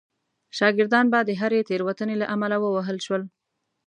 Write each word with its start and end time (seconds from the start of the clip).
شاګردان 0.57 1.05
به 1.11 1.19
د 1.25 1.29
هرې 1.41 1.59
تېروتنې 1.69 2.15
له 2.21 2.25
امله 2.33 2.55
ووهل 2.59 2.97
شول. 3.05 3.23